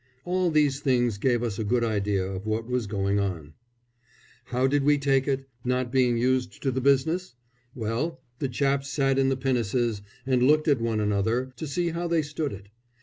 All 0.25 0.49
these 0.49 0.79
things 0.79 1.19
gave 1.19 1.43
us 1.43 1.59
a 1.59 1.63
good 1.63 1.83
idea 1.83 2.25
of 2.25 2.47
what 2.47 2.67
was 2.67 2.87
going 2.87 3.19
on. 3.19 3.53
How 4.45 4.65
did 4.65 4.83
we 4.83 4.97
take 4.97 5.27
it, 5.27 5.47
not 5.63 5.91
being 5.91 6.17
used 6.17 6.63
to 6.63 6.71
the 6.71 6.81
business? 6.81 7.35
Well, 7.75 8.19
the 8.39 8.49
chaps 8.49 8.89
sat 8.89 9.19
in 9.19 9.29
the 9.29 9.37
pinnaces 9.37 10.01
and 10.25 10.41
looked 10.41 10.67
at 10.67 10.81
one 10.81 10.99
another, 11.01 11.53
to 11.55 11.67
see 11.67 11.89
how 11.89 12.07
they 12.07 12.23
stood 12.23 12.51
it. 12.51 12.69